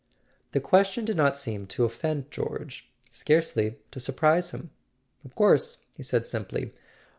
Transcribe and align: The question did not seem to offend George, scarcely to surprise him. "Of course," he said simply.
The 0.53 0.59
question 0.59 1.05
did 1.05 1.15
not 1.15 1.37
seem 1.37 1.67
to 1.67 1.83
offend 1.85 2.31
George, 2.31 2.89
scarcely 3.11 3.75
to 3.91 3.99
surprise 3.99 4.49
him. 4.49 4.71
"Of 5.23 5.35
course," 5.35 5.83
he 5.95 6.01
said 6.01 6.25
simply. 6.25 6.73